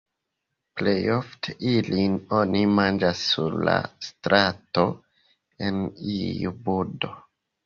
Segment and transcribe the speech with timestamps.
[0.79, 3.77] Plejofte ilin oni manĝas sur la
[4.07, 4.87] strato
[5.69, 5.79] en
[6.17, 7.13] iu budo.